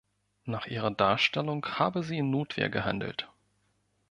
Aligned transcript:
Nach 0.45 0.65
ihrer 0.65 0.89
Darstellung 0.89 1.63
habe 1.63 2.01
sie 2.01 2.17
in 2.17 2.31
Notwehr 2.31 2.69
gehandelt. 2.71 3.29